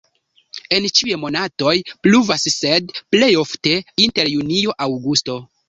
En 0.77 0.87
ĉiuj 0.99 1.17
monatoj 1.25 1.73
pluvas, 2.07 2.47
sed 2.55 2.91
plej 3.17 3.31
ofte 3.45 3.77
inter 4.09 4.35
junio-aŭgusto. 4.35 5.41